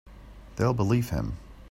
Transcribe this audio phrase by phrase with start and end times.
[0.55, 1.37] They'll believe him.